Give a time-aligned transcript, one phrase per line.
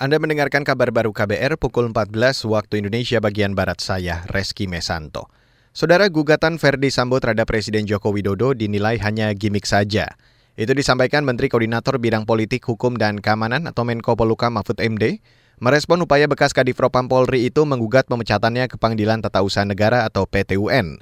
[0.00, 5.28] Anda mendengarkan kabar baru KBR pukul 14 waktu Indonesia bagian Barat saya, Reski Mesanto.
[5.76, 10.16] Saudara gugatan Verdi Sambo terhadap Presiden Joko Widodo dinilai hanya gimmick saja.
[10.56, 15.20] Itu disampaikan Menteri Koordinator Bidang Politik, Hukum, dan Keamanan atau Menko Polukam Mahfud MD
[15.60, 20.24] merespon upaya bekas Kadif Propam Polri itu menggugat pemecatannya ke Panggilan Tata Usaha Negara atau
[20.24, 20.96] PTUN.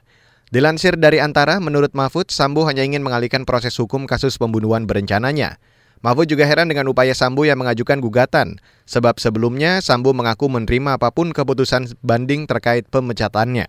[0.50, 5.62] Dilansir dari Antara, menurut Mahfud, Sambo hanya ingin mengalihkan proses hukum kasus pembunuhan berencananya.
[5.98, 11.10] Mahfud juga heran dengan upaya Sambo yang mengajukan gugatan, sebab sebelumnya Sambo mengaku menerima apa
[11.10, 13.66] pun keputusan banding terkait pemecatannya.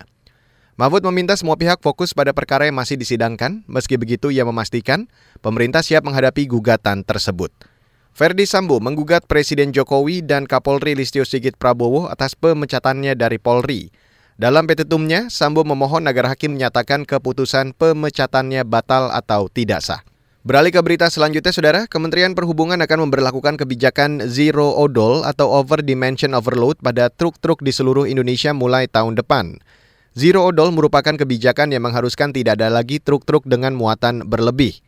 [0.79, 5.11] Mahfud meminta semua pihak fokus pada perkara yang masih disidangkan, meski begitu ia memastikan
[5.43, 7.51] pemerintah siap menghadapi gugatan tersebut.
[8.15, 13.91] Verdi Sambo menggugat Presiden Jokowi dan Kapolri Listio Sigit Prabowo atas pemecatannya dari Polri.
[14.39, 19.99] Dalam petitumnya, Sambo memohon agar hakim menyatakan keputusan pemecatannya batal atau tidak sah.
[20.49, 26.33] Beralih ke berita selanjutnya, Saudara, Kementerian Perhubungan akan memperlakukan kebijakan Zero Odol atau Over Dimension
[26.33, 29.61] Overload pada truk-truk di seluruh Indonesia mulai tahun depan.
[30.17, 34.81] Zero Odol merupakan kebijakan yang mengharuskan tidak ada lagi truk-truk dengan muatan berlebih.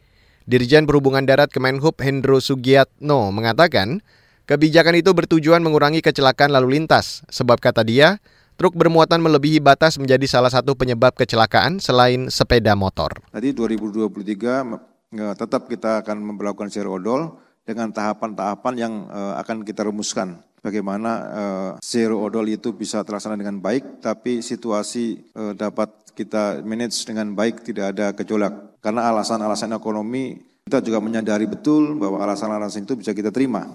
[0.50, 4.02] Dirjen Perhubungan Darat Kemenhub Hendro Sugiatno mengatakan,
[4.50, 8.17] kebijakan itu bertujuan mengurangi kecelakaan lalu lintas, sebab kata dia,
[8.57, 13.13] truk bermuatan melebihi batas menjadi salah satu penyebab kecelakaan selain sepeda motor.
[13.30, 20.41] Tadi 2023 tetap kita akan memperlakukan odol dengan tahapan-tahapan yang uh, akan kita rumuskan.
[20.61, 27.01] Bagaimana uh, zero odol itu bisa terlaksana dengan baik, tapi situasi uh, dapat kita manage
[27.05, 28.77] dengan baik, tidak ada gejolak.
[28.81, 33.65] Karena alasan-alasan ekonomi, kita juga menyadari betul bahwa alasan-alasan itu bisa kita terima.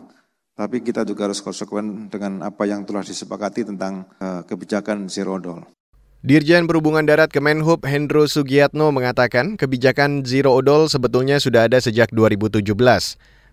[0.57, 4.09] Tapi kita juga harus konsekuen dengan apa yang telah disepakati tentang
[4.49, 5.61] kebijakan zero odol.
[6.27, 12.67] Dirjen Perhubungan Darat Kemenhub Hendro Sugiatno mengatakan kebijakan Zero Odol sebetulnya sudah ada sejak 2017.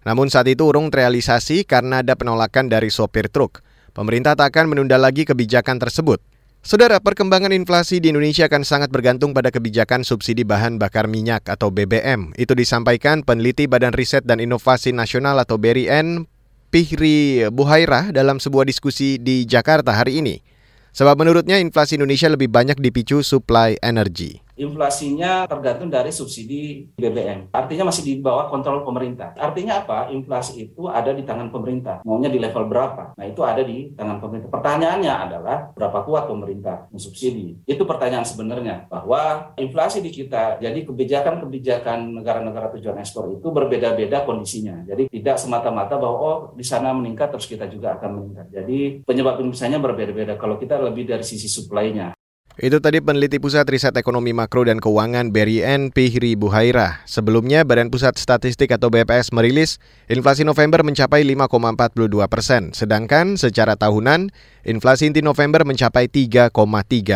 [0.09, 3.61] Namun saat itu urung terrealisasi karena ada penolakan dari sopir truk.
[3.94, 6.17] Pemerintah tak akan menunda lagi kebijakan tersebut.
[6.66, 11.69] Saudara, perkembangan inflasi di Indonesia akan sangat bergantung pada kebijakan subsidi bahan bakar minyak atau
[11.69, 12.34] BBM.
[12.41, 16.25] Itu disampaikan peneliti Badan Riset dan Inovasi Nasional atau BRIN,
[16.73, 20.53] Pihri Buhairah dalam sebuah diskusi di Jakarta hari ini.
[20.93, 27.50] Sebab menurutnya inflasi Indonesia lebih banyak dipicu supply energi inflasinya tergantung dari subsidi BBM.
[27.53, 29.34] Artinya masih di bawah kontrol pemerintah.
[29.38, 30.09] Artinya apa?
[30.14, 32.06] Inflasi itu ada di tangan pemerintah.
[32.06, 33.18] Maunya di level berapa?
[33.18, 34.50] Nah, itu ada di tangan pemerintah.
[34.53, 37.58] Pertanyaannya adalah berapa kuat pemerintah mensubsidi?
[37.66, 44.85] Itu pertanyaan sebenarnya bahwa inflasi di kita, jadi kebijakan-kebijakan negara-negara tujuan ekspor itu berbeda-beda kondisinya.
[44.85, 48.47] Jadi tidak semata-mata bahwa oh di sana meningkat terus kita juga akan meningkat.
[48.53, 50.38] Jadi penyebab inflasinya berbeda-beda.
[50.38, 52.14] Kalau kita lebih dari sisi supply-nya.
[52.53, 57.02] Itu tadi peneliti Pusat Riset Ekonomi Makro dan Keuangan BRIN Pihri Buhaira.
[57.09, 64.30] Sebelumnya, Badan Pusat Statistik atau BPS merilis inflasi November mencapai 5,42 persen, sedangkan secara tahunan
[64.69, 66.53] inflasi inti November mencapai 3,3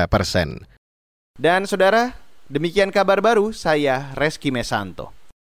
[0.10, 0.66] persen.
[1.38, 2.18] Dan saudara,
[2.50, 5.17] demikian kabar baru saya Reski Mesanto.